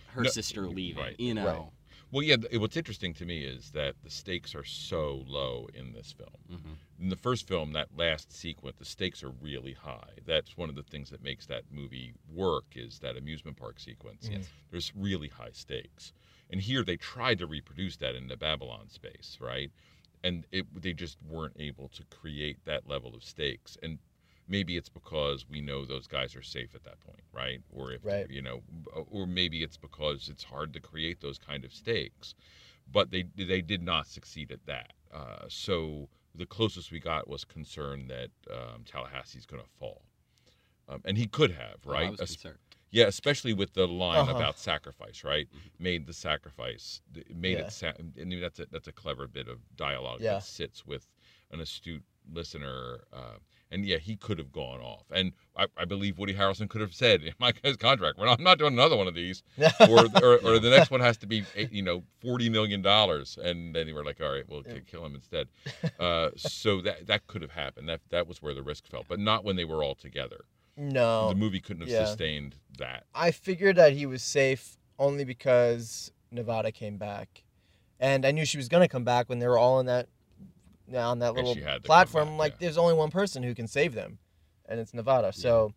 [0.08, 1.02] her No, sister leaving.
[1.02, 1.72] right, You know.
[2.10, 2.36] Well, yeah.
[2.36, 6.30] th- What's interesting to me is that the stakes are so low in this film.
[6.50, 6.76] Mhm.
[7.00, 10.14] In the first film, that last sequence, the stakes are really high.
[10.24, 14.26] That's one of the things that makes that movie work is that amusement park sequence.
[14.30, 14.48] Yes.
[14.70, 16.14] There's really high stakes,
[16.48, 19.70] and here they tried to reproduce that in the Babylon space, right?
[20.24, 23.76] And it, they just weren't able to create that level of stakes.
[23.82, 23.98] And
[24.48, 27.60] maybe it's because we know those guys are safe at that point, right?
[27.70, 28.26] Or if Right.
[28.28, 28.62] you know,
[29.10, 32.34] or maybe it's because it's hard to create those kind of stakes.
[32.90, 34.92] But they they did not succeed at that.
[35.12, 40.02] Uh, so the closest we got was concern that um, Tallahassee's going to fall,
[40.88, 42.10] um, and he could have, Well, I right?
[42.10, 42.67] was concerned.
[42.90, 44.34] Yeah, especially with the line Uh-huh.
[44.36, 45.48] about sacrifice, right?
[45.78, 47.00] Made the sacrifice,
[47.34, 47.66] made Yeah.
[47.66, 47.72] it.
[47.72, 50.34] Sa- mean, that's a that's a clever bit of dialogue Yeah.
[50.34, 51.06] that sits with
[51.50, 53.04] an astute listener.
[53.12, 53.36] Uh,
[53.70, 56.94] and yeah, he could have gone off, and I, I believe Woody Harrelson could have
[56.94, 59.42] said in my his contract, "Well, I'm not doing another one of these,
[59.80, 63.36] or, or or the next one has to be eight- you know forty million dollars,"
[63.36, 65.48] and then they were like, "All right, we'll kill him instead."
[65.98, 67.90] Uh, so that that could have happened.
[67.90, 70.44] That that was where the risk fell, but not when they were all together.
[70.78, 71.28] No.
[71.30, 72.04] the movie couldn't have yeah.
[72.06, 73.04] sustained that.
[73.14, 77.42] I figured that he was safe only because Nevada came back,
[78.00, 80.08] and I knew she was gonna come back when they were all in that
[80.94, 82.28] on that little she had to come platform.
[82.30, 82.56] back, like, yeah.
[82.60, 84.18] there's only one person who can save them,
[84.66, 85.32] and it's Nevada.
[85.34, 85.72] So,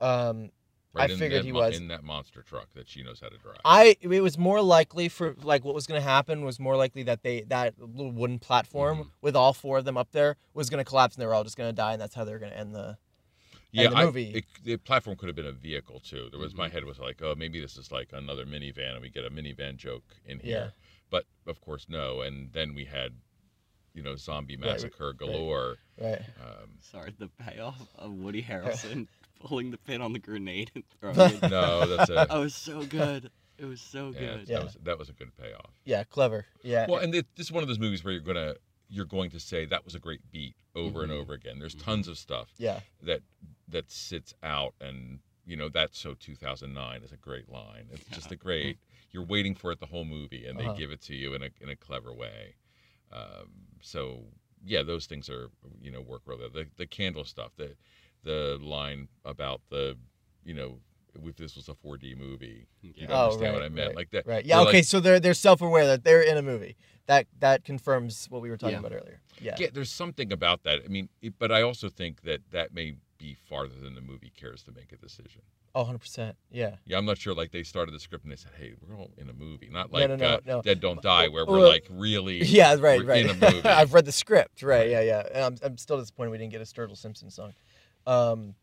[0.00, 0.50] um,
[0.92, 1.78] Right I figured he mo- was.
[1.78, 3.58] in that monster truck that she knows how to drive.
[3.64, 7.22] I it was more likely for like what was gonna happen was more likely that
[7.22, 9.10] they that little wooden platform Mhm.
[9.22, 11.56] with all four of them up there was gonna collapse and they were all just
[11.56, 12.98] gonna die and that's how they're gonna end the.
[13.72, 14.30] Yeah, the I- movie.
[14.30, 16.28] it, the platform could have been a vehicle too.
[16.30, 16.74] There was my Mm-hmm.
[16.74, 19.76] head was like, oh, maybe this is like another minivan, and we get a minivan
[19.76, 20.44] joke in Yeah.
[20.44, 20.72] here.
[21.10, 22.20] But of course, no.
[22.22, 23.12] And then we had,
[23.94, 25.76] you know, zombie Right, right, massacre galore.
[26.00, 26.20] Right.
[26.40, 29.06] Um, Sorry, the payoff of Woody Harrelson
[29.40, 31.42] pulling the pin on the grenade and throwing it.
[31.50, 33.30] no, that's a Oh, it was so good.
[33.58, 34.40] It was so yeah, good.
[34.40, 34.62] that Yeah.
[34.64, 35.70] was that was a good payoff.
[35.84, 36.04] Yeah.
[36.04, 36.46] Clever.
[36.62, 36.86] Yeah.
[36.88, 38.54] Well, and it, this is one of those movies where you're gonna
[38.90, 41.20] you're going to say that was a great beat over and Mhm.
[41.20, 41.58] over again.
[41.58, 42.80] There's tons of stuff yeah.
[43.02, 43.22] that
[43.68, 48.30] that sits out and you know that's so 2009 is a great line it's just
[48.30, 48.78] a great
[49.10, 50.72] you're waiting for it the whole movie and Uh-huh.
[50.72, 52.54] they give it to you in a, in a clever way
[53.12, 53.48] um,
[53.80, 54.24] so
[54.64, 55.50] yeah those things are
[55.80, 57.74] you know work really the, the candle stuff the
[58.22, 59.96] the line about the
[60.44, 60.78] you know
[61.24, 63.06] if this was a 4d movie you Yeah.
[63.06, 64.44] can Oh, understand right, what i meant right, like that Right.
[64.44, 64.60] Yeah.
[64.60, 64.78] Okay.
[64.78, 66.76] like- so they're they're self aware that they're in a movie.
[67.06, 68.80] That that confirms what we were talking Yeah.
[68.80, 69.20] about earlier.
[69.40, 69.56] Yeah.
[69.58, 72.94] yeah there's something about that i mean it, but i also think that that may
[73.18, 75.42] be farther than the movie cares to make a decision
[75.72, 76.36] Oh, 100 percent.
[76.50, 76.78] Yeah.
[76.84, 77.32] Yeah, I'm not sure.
[77.32, 79.92] Like they started the script and they said, "Hey, we're all in a movie, not
[79.92, 80.62] like no, no, uh, no.
[80.62, 82.74] Dead Don't Die, where we're Well, like really Yeah.
[82.74, 83.06] Right.
[83.06, 83.24] right.
[83.24, 84.64] in a movie." I've read the script.
[84.64, 84.90] Right.
[84.90, 85.00] Yeah.
[85.02, 85.22] Yeah.
[85.32, 87.54] And I'm I'm still disappointed we didn't get a Sturgill Simpson song.
[88.04, 88.56] Um,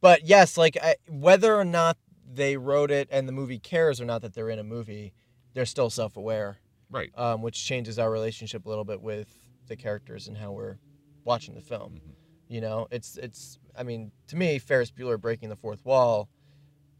[0.00, 1.96] but yes, like I, whether or not
[2.32, 5.12] they wrote it and the movie cares or not that they're in a movie,
[5.54, 6.58] they're still self aware.
[6.90, 7.10] right.
[7.16, 9.28] um, which changes our relationship a little bit with
[9.68, 10.78] the characters and how we're
[11.24, 11.94] watching the film.
[11.94, 12.14] Mhm.
[12.48, 13.58] You know, it's it's.
[13.76, 16.28] I mean, to me, Ferris Bueller breaking the fourth wall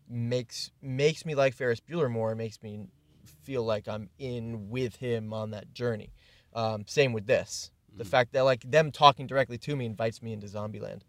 [0.09, 2.33] makes makes me like Ferris Bueller more.
[2.33, 2.87] It makes me
[3.45, 6.13] feel like I'm in with him on that journey.
[6.55, 7.71] Um, same with this.
[7.97, 8.09] The Mhm.
[8.09, 11.03] fact that like them talking directly to me invites me into Zombieland.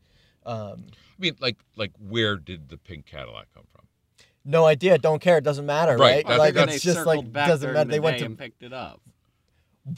[0.45, 3.85] Um, I mean, like like where did the pink Cadillac come from?
[4.43, 6.23] no idea, don't care, it doesn't matter, Right, right?
[6.25, 7.89] that's- like that's- it's just like doesn't matter.
[7.91, 8.99] They went to and picked it up.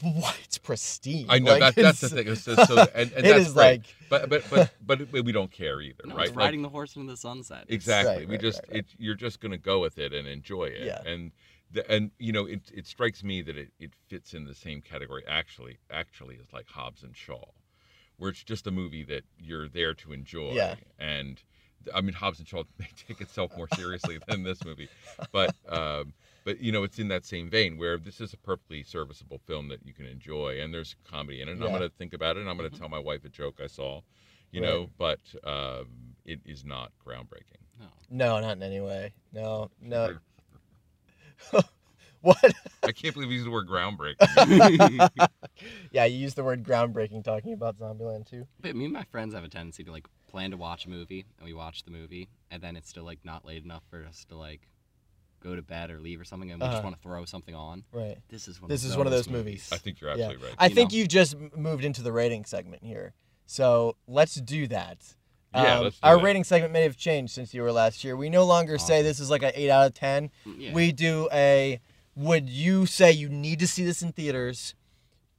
[0.02, 0.38] what?
[0.44, 1.26] It's pristine.
[1.28, 2.28] I know Like, that, that's the thing.
[2.28, 3.82] It's just so, and, and It that's is great.
[3.82, 6.26] like but but but but we don't care either, No, right?
[6.28, 7.64] it's Like, riding the horse into the sunset.
[7.68, 8.16] Exactly.
[8.18, 8.78] Right, we right, just right, right.
[8.80, 10.84] it you're just gonna go with it and enjoy it.
[10.86, 11.02] Yeah.
[11.10, 11.32] And
[11.70, 14.80] the, and you know it it strikes me that it, it fits in the same
[14.82, 17.44] category actually actually as like Hobbs and Shaw,
[18.18, 20.52] where it's just a movie that you're there to enjoy.
[20.52, 20.74] Yeah.
[20.98, 21.40] And
[21.94, 24.88] I mean Hobbs and Shaw may take itself more seriously than this movie,
[25.32, 28.82] but um, but you know it's in that same vein where this is a perfectly
[28.82, 31.52] serviceable film that you can enjoy and there's comedy in it.
[31.52, 32.40] And I'm gonna think about it.
[32.40, 34.00] and I'm gonna tell my wife a joke I saw,
[34.50, 34.68] you Right.
[34.68, 37.60] know, but um, it is not groundbreaking.
[37.78, 37.86] No.
[38.08, 39.12] no, not in any way.
[39.32, 40.16] No, no.
[42.24, 42.54] Very- What?
[42.82, 45.08] I can't believe you used the word groundbreaking.
[45.92, 48.46] yeah, you used the word groundbreaking talking about Zombieland too.
[48.60, 51.24] But me and my friends have a tendency to like plan to watch a movie,
[51.38, 54.24] and we watch the movie, and then it's still like not late enough for us
[54.28, 54.68] to like
[55.42, 56.74] go to bed or leave or something, and we Uh-huh.
[56.76, 57.84] just want to throw something on.
[57.92, 58.16] Right.
[58.28, 58.68] This is one.
[58.70, 59.68] This of is one of those movies.
[59.72, 60.24] I think you're Yeah.
[60.24, 60.56] absolutely right.
[60.58, 60.98] I You think know.
[60.98, 63.14] you've just moved into the rating segment here.
[63.46, 65.14] So let's do that.
[65.54, 66.24] Yeah, Um, let's do our that.
[66.24, 68.16] rating segment may have changed since you were last year.
[68.16, 70.30] We no longer say this is like an 8 out of 10.
[70.46, 70.72] Mm, Yeah.
[70.72, 71.78] We do a
[72.16, 74.74] would you say you need to see this in theaters?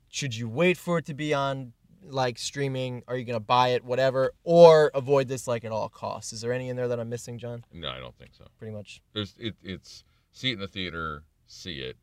[0.10, 3.04] Should you wait for it to be on like streaming?
[3.08, 6.34] Are you going to buy it whatever or avoid this like at all costs?
[6.34, 7.66] Is there any in there that I'm missing, John?
[7.74, 8.46] No, I don't think so.
[8.58, 9.02] Pretty much.
[9.14, 9.56] There's it.
[9.64, 11.98] It's see it in the theater, see it,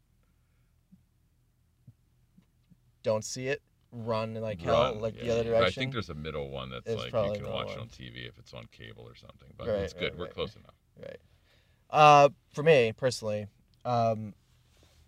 [3.02, 3.62] Don't see it.
[3.94, 5.24] Run like hell, like yeah.
[5.24, 5.66] the other direction.
[5.66, 7.88] I think there's a middle one that's There's like you can watch middle it on
[7.88, 9.48] TV if it's on cable or something.
[9.58, 10.12] But Right, it's good.
[10.12, 10.74] right, We're right, close enough.
[10.98, 11.18] Right.
[11.90, 13.48] Uh, for me personally,
[13.84, 14.32] um,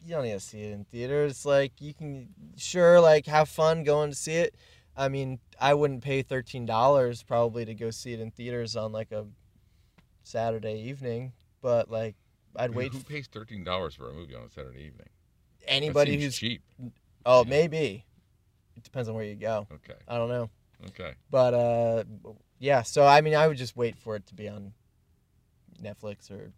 [0.04, 1.44] you don't need to see it in theaters.
[1.46, 4.54] Like you can sure like have fun going to see it.
[4.96, 8.92] I mean, I wouldn't pay thirteen dollars probably to go see it in theaters on
[8.92, 9.26] like a
[10.22, 12.16] Saturday evening, but like
[12.56, 12.92] I'd I mean, wait.
[12.92, 15.08] Who pays thirteen dollars for a movie on a Saturday evening?
[15.66, 16.62] Anybody who's cheap.
[17.26, 17.50] oh Yeah.
[17.50, 18.04] maybe
[18.76, 19.66] it depends on where you go.
[19.72, 19.98] Okay.
[20.06, 20.50] I don't know,
[20.88, 21.14] Okay.
[21.30, 22.04] but uh,
[22.58, 22.82] yeah.
[22.82, 24.72] So I mean, I would just wait for it to be on
[25.82, 26.52] Netflix or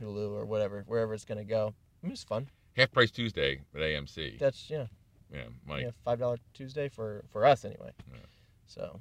[0.00, 1.74] Hulu or whatever, wherever it's gonna go.
[2.04, 2.48] I mean, it's fun.
[2.76, 4.38] Half Price Tuesday at AMC.
[4.38, 4.86] That's yeah.
[5.32, 5.84] yeah, Mike.
[5.84, 7.92] yeah, five dollar Tuesday for for us anyway.
[8.12, 8.18] Yeah.
[8.66, 9.00] So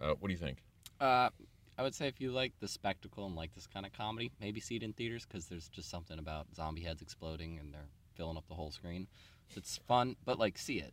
[0.00, 0.64] Uh, what do you think?
[1.00, 1.30] Uh,
[1.78, 4.58] I would say if you like the spectacle and like this kind of comedy, maybe
[4.58, 8.36] see it in theaters because there's just something about zombie heads exploding and they're filling
[8.36, 9.06] up the whole screen.
[9.54, 10.92] It's fun, but like see it.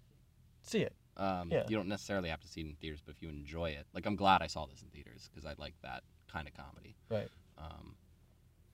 [0.62, 0.94] see it.
[1.18, 1.64] Um, Yeah.
[1.68, 4.06] You don't necessarily have to see it in theaters, but if you enjoy it, like
[4.06, 6.96] I'm glad I saw this in theaters because I like that kind of comedy.
[7.10, 7.30] Right.
[7.58, 7.96] Um,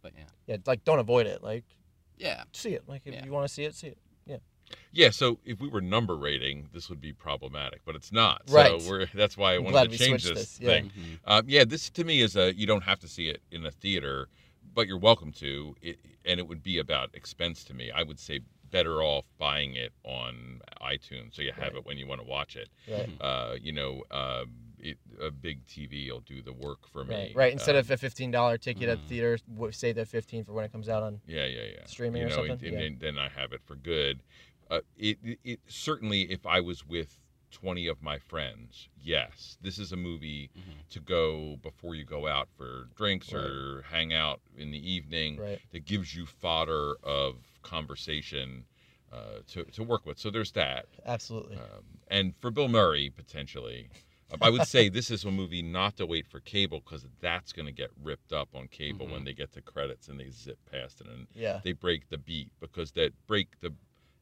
[0.01, 1.41] but yeah, Yeah, like don't avoid it.
[1.41, 1.63] Like
[2.17, 2.83] yeah, see it.
[2.87, 3.25] Like if Yeah.
[3.25, 3.97] you want to see it, see it.
[4.25, 4.37] Yeah,
[4.91, 5.09] Yeah.
[5.11, 8.41] so if we were number rating, this would be problematic, but it's not.
[8.49, 8.81] Right.
[8.81, 10.67] So we're that's why I I'm wanted to change switched this, this, yeah.
[10.69, 10.91] thing.
[10.97, 11.19] Mhm.
[11.25, 13.71] Um, yeah, this to me is a you don't have to see it in a
[13.71, 14.27] theater,
[14.73, 15.75] but you're welcome to.
[15.81, 17.91] It, and it would be about expense to me.
[17.91, 18.39] I would say
[18.71, 21.75] better off buying it on iTunes so you have Right.
[21.75, 22.67] it when you want to watch it.
[22.87, 23.09] Right.
[23.21, 27.15] Uh, you know, um, it, a big TV will do the work for me.
[27.15, 27.35] Right.
[27.35, 27.53] Right.
[27.53, 29.01] Instead Um, of a fifteen dollar ticket at Mhm.
[29.01, 31.21] the theater, w- say the fifteen for when it comes out on.
[31.27, 31.85] Yeah, yeah, yeah.
[31.85, 32.51] streaming you or something?
[32.51, 32.79] And, and, Yeah.
[32.87, 34.21] and then I have it for good.
[34.69, 37.19] Uh, it, it, it certainly, if I was with
[37.51, 40.87] twenty of my friends, yes, this is a movie Mhm.
[40.89, 43.45] to go before you go out for drinks Right.
[43.45, 45.37] or hang out in the evening.
[45.37, 45.61] Right.
[45.71, 48.65] That gives you fodder of conversation
[49.11, 50.19] uh, to to work with.
[50.19, 50.87] So there's that.
[51.05, 51.55] Absolutely.
[51.55, 53.87] Um, and for Bill Murray, potentially,
[54.41, 57.67] I would say this is a movie not to wait for cable because that's going
[57.67, 59.25] to get ripped up on cable when Mhm.
[59.25, 61.61] they get to credits and they zip past it and yeah.
[61.63, 63.73] they break the beat because that break the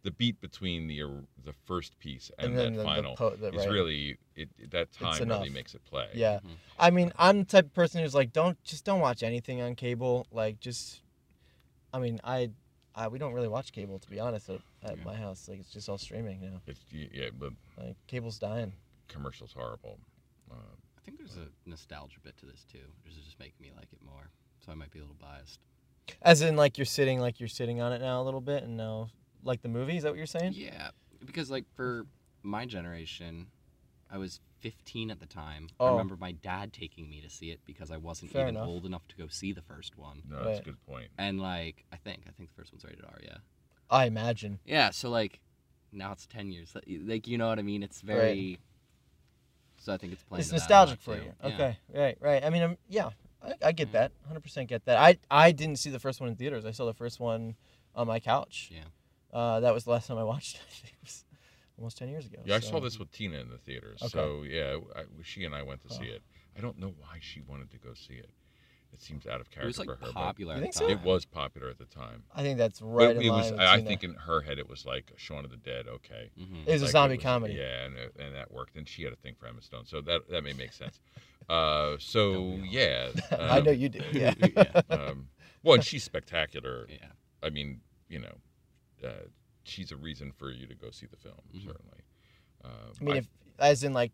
[0.04, 1.00] the beat between the
[1.46, 3.70] the first piece and, And then that the- the final po- the- is right.
[3.70, 6.10] really it, it- that time really makes it play.
[6.14, 6.42] Yeah.
[6.44, 6.50] Mhm.
[6.78, 9.76] I mean, I'm the type of person who's like, don't just don't watch anything on
[9.76, 10.28] cable.
[10.30, 11.02] Like, just,
[11.94, 12.50] I mean, I,
[12.94, 15.04] I we don't really watch cable to be honest at, at Yeah.
[15.06, 15.48] my house.
[15.48, 16.62] Like, it's just all streaming now.
[16.68, 18.74] It's yeah, but Like, cable's dying.
[19.14, 20.00] Commercials horrible.
[20.52, 20.58] Um,
[20.98, 23.88] I think there's a nostalgia bit to this too, which is just making me like
[23.92, 24.30] it more.
[24.66, 25.60] So I might be a little biased.
[26.22, 28.76] As in, like you're sitting, like you're sitting on it now a little bit, and
[28.78, 29.08] now,
[29.44, 29.98] like the movie.
[29.98, 30.54] Is that what you're saying?
[30.56, 30.90] Yeah,
[31.26, 32.06] because like for
[32.44, 33.48] my generation,
[34.12, 35.68] I was 15 at the time.
[35.80, 35.88] Oh.
[35.88, 38.68] I remember my dad taking me to see it because I wasn't Fair even enough.
[38.68, 40.24] old enough to go see the first one.
[40.30, 40.60] no, that's Right.
[40.60, 41.08] a good point.
[41.18, 43.20] And like, I think I think the first one's rated R.
[43.24, 43.38] Yeah.
[43.90, 44.60] I imagine.
[44.66, 44.92] Yeah.
[44.92, 45.40] So like,
[45.92, 46.76] now it's 10 years.
[47.06, 47.84] Like you know what I mean?
[47.84, 48.60] It's very.
[49.84, 50.40] So I think it's playing.
[50.40, 51.24] it's to that a nostalgic for too.
[51.24, 51.34] you.
[51.42, 51.48] Yeah.
[51.50, 52.44] Okay, right, right.
[52.46, 53.10] I mean, um, yeah,
[53.44, 53.92] I, I get Mhm.
[53.94, 54.12] that.
[54.32, 54.98] 100% get that.
[54.98, 56.66] I I didn't see the first one in theaters.
[56.66, 57.56] I saw the first one
[57.94, 58.72] on my couch.
[58.72, 58.86] Yeah.
[59.38, 60.62] Uh, that was the last time I watched it.
[60.66, 61.26] I think it was
[61.78, 62.38] almost ten years ago.
[62.46, 64.00] Yeah, I saw this with Tina in the theaters.
[64.02, 64.10] Okay.
[64.10, 66.22] So yeah, I, she and I went to see it.
[66.58, 68.30] I don't know why she wanted to go see it.
[68.94, 70.12] It seems out of It was character like for her.
[70.14, 70.54] popular.
[70.54, 70.88] You at think the so?
[70.90, 72.24] it was popular at the time.
[72.36, 73.52] I think that's right but in it was.
[73.52, 75.88] with I, I think in her head it was like Shaun of the Dead.
[75.88, 76.68] Okay, Mhm.
[76.68, 77.56] It was a zombie was- comedy.
[77.56, 78.76] Yeah, and, and that worked.
[78.76, 81.00] And she had a thing for Emma Stone, so that that may make sense.
[81.50, 82.66] Uh, so Don't we all?
[82.74, 84.00] yeah, I um, know you do.
[84.14, 84.34] Yeah.
[84.40, 84.82] yeah.
[84.90, 85.28] um,
[85.64, 86.86] well, and she's spectacular.
[86.90, 87.08] Yeah.
[87.42, 88.36] I mean, you know,
[89.04, 89.10] uh,
[89.64, 91.36] she's a reason for you to go see the film.
[91.54, 91.66] Mhm.
[91.66, 92.00] Certainly.
[92.64, 92.68] Uh,
[93.02, 93.28] I mean, if
[93.60, 94.12] as in like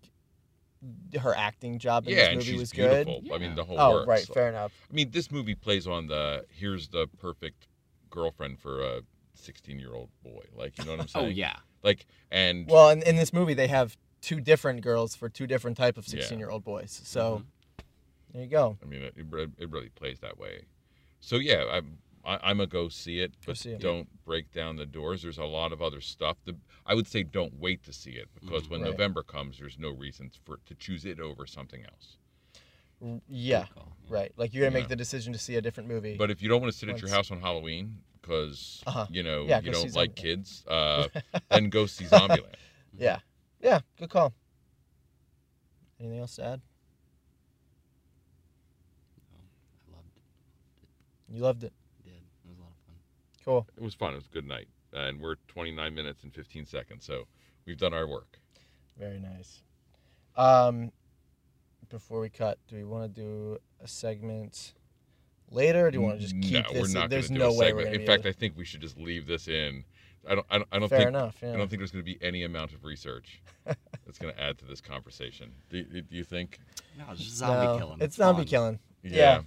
[1.22, 3.06] her acting job in yeah, this and movie she's was good.
[3.06, 3.36] beautiful.
[3.36, 4.08] I mean, the whole Oh, works.
[4.08, 4.72] right, fair enough.
[4.89, 7.68] I mean, this movie plays on the here's the perfect
[8.10, 9.02] girlfriend for a
[9.36, 10.44] 16 year old boy.
[10.56, 11.26] Like, you know what I'm saying?
[11.26, 11.38] Oh saying?
[11.38, 11.56] yeah.
[11.84, 15.78] Like, and Well, in, in this movie, they have two different girls for two different
[15.78, 16.18] type of Mm-hmm.
[16.18, 17.02] sixteen-year-old boys.
[17.04, 17.44] So
[18.34, 18.78] there you go.
[18.84, 20.63] I mean, it, it it really plays that way.
[21.22, 23.79] So yeah, I'm I, I'm a go see it, but see it.
[23.79, 25.21] don't break down the doors.
[25.23, 26.38] There's a lot of other stuff.
[26.45, 26.55] The,
[26.86, 28.69] I would say don't wait to see it because Mhm.
[28.71, 28.91] when Right.
[28.91, 32.17] November comes, there's no reason for to choose it over something else.
[33.01, 33.65] Yeah, yeah.
[34.10, 34.34] right.
[34.36, 34.82] Like you're gonna Yeah.
[34.84, 36.17] make the decision to see a different movie.
[36.17, 39.08] But if you don't want to sit at your house on Halloween because Uh-huh.
[39.10, 40.15] you know Yeah, you don't like Zombieland.
[40.15, 41.08] kids, uh,
[41.49, 42.55] then go see Zombieland.
[42.97, 43.19] yeah,
[43.62, 44.34] yeah, good call.
[45.99, 46.62] Anything else to add?
[49.32, 50.23] I loved it.
[51.29, 51.71] You loved It
[52.49, 52.95] was a lot of fun.
[53.45, 53.67] Cool.
[53.78, 54.13] It was fun.
[54.13, 57.25] It was a good night, and we're 29 minutes and 15 seconds, so
[57.65, 58.39] we've done our work.
[58.97, 59.62] Very nice.
[60.36, 60.91] Um,
[61.89, 64.73] before we cut, do we want to do a segment
[65.49, 66.82] later, or do you want to just keep no, this?
[66.82, 66.93] we're in?
[66.93, 68.02] not going There's to do no a way we're segment.
[68.02, 69.84] In fact, I think we should just leave this in.
[70.28, 70.45] I don't.
[70.49, 71.10] I don't, I don't Fair think.
[71.10, 71.38] enough.
[71.41, 71.54] Yeah.
[71.54, 74.58] I don't think there's going to be any amount of research that's going to add
[74.60, 75.52] to this conversation.
[75.69, 76.60] Do, do you think?
[76.97, 77.97] No, it's just zombie No, killing.
[78.02, 78.47] It's zombie fun.
[78.47, 78.80] killing.
[79.02, 79.41] Yeah.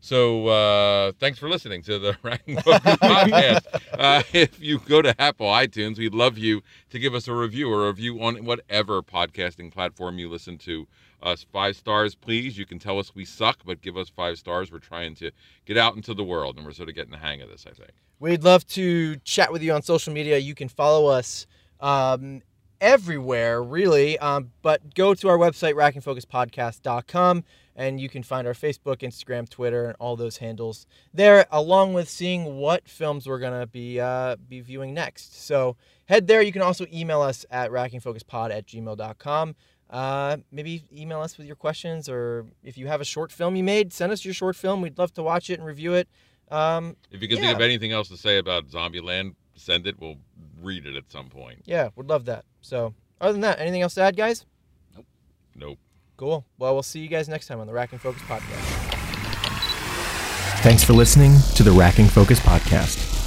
[0.00, 3.66] So uh, thanks for listening to the Racking Focus podcast.
[3.92, 7.70] Uh, if you go to Apple iTunes, we'd love you to give us a review
[7.70, 10.86] or a review on whatever podcasting platform you listen to
[11.22, 11.44] us.
[11.52, 12.56] Five stars, please.
[12.56, 14.72] You can tell us we suck, but give us five stars.
[14.72, 15.30] We're trying to
[15.66, 17.66] get out into the world, and we're sort of getting the hang of this.
[17.66, 17.90] I think.
[18.20, 20.38] We'd love to chat with you on social media.
[20.38, 21.46] You can follow us
[21.80, 22.42] um,
[22.80, 24.18] everywhere, really.
[24.18, 27.44] Um, but go to our website, rackingfocuspodcast.com,
[27.76, 32.08] and you can find our Facebook, Instagram, Twitter, and all those handles there, along with
[32.08, 35.40] seeing what films we're going to be uh, be viewing next.
[35.42, 36.42] So head there.
[36.42, 39.54] You can also email us at rackingfocuspod at gmail.com.
[39.88, 43.64] Uh, maybe email us with your questions, or if you have a short film you
[43.64, 44.82] made, send us your short film.
[44.82, 46.08] We'd love to watch it and review it.
[46.50, 47.44] Um, If you can Yeah.
[47.44, 49.98] think of anything else to say about Zombieland, send it.
[49.98, 50.16] We'll
[50.62, 51.62] read it at some point.
[51.64, 52.44] Yeah, would love that.
[52.60, 54.46] So, other than that, anything else to add, guys?
[54.94, 55.06] Nope.
[55.54, 55.78] Nope.
[56.16, 56.44] Cool.
[56.58, 58.90] Well, we'll see you guys next time on the Racking Focus podcast.
[60.62, 63.19] Thanks for listening to the Racking Focus Podcast.